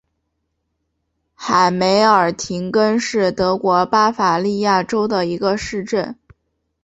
[1.35, 6.17] 海梅尔廷根是德国巴伐利亚州的一个市镇。